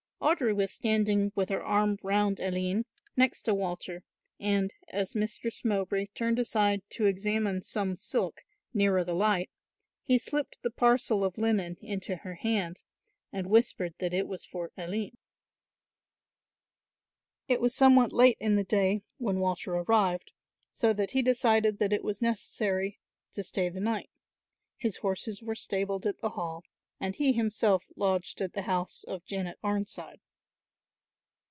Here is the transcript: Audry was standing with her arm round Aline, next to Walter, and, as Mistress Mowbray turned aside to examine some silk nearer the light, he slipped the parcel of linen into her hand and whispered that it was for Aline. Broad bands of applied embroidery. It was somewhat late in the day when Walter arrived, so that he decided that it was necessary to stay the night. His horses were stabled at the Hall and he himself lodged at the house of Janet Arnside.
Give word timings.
Audry 0.21 0.55
was 0.55 0.71
standing 0.71 1.31
with 1.33 1.49
her 1.49 1.63
arm 1.63 1.97
round 2.03 2.39
Aline, 2.39 2.85
next 3.17 3.41
to 3.41 3.55
Walter, 3.55 4.03
and, 4.39 4.71
as 4.87 5.15
Mistress 5.15 5.65
Mowbray 5.65 6.05
turned 6.13 6.37
aside 6.37 6.83
to 6.91 7.07
examine 7.07 7.63
some 7.63 7.95
silk 7.95 8.43
nearer 8.71 9.03
the 9.03 9.15
light, 9.15 9.49
he 10.03 10.19
slipped 10.19 10.61
the 10.61 10.69
parcel 10.69 11.23
of 11.25 11.39
linen 11.39 11.75
into 11.81 12.17
her 12.17 12.35
hand 12.35 12.83
and 13.33 13.47
whispered 13.49 13.95
that 13.97 14.13
it 14.13 14.27
was 14.27 14.45
for 14.45 14.71
Aline. 14.77 15.17
Broad 15.17 15.17
bands 17.47 17.49
of 17.49 17.49
applied 17.49 17.49
embroidery. 17.49 17.55
It 17.55 17.61
was 17.61 17.75
somewhat 17.75 18.13
late 18.13 18.37
in 18.39 18.55
the 18.57 18.63
day 18.63 19.01
when 19.17 19.39
Walter 19.39 19.73
arrived, 19.73 20.33
so 20.71 20.93
that 20.93 21.11
he 21.11 21.23
decided 21.23 21.79
that 21.79 21.91
it 21.91 22.03
was 22.03 22.21
necessary 22.21 22.99
to 23.33 23.43
stay 23.43 23.69
the 23.69 23.81
night. 23.81 24.11
His 24.77 24.97
horses 24.97 25.41
were 25.41 25.55
stabled 25.55 26.05
at 26.05 26.21
the 26.21 26.29
Hall 26.29 26.63
and 27.03 27.15
he 27.15 27.33
himself 27.33 27.83
lodged 27.95 28.41
at 28.41 28.53
the 28.53 28.61
house 28.61 29.03
of 29.05 29.25
Janet 29.25 29.57
Arnside. 29.63 30.19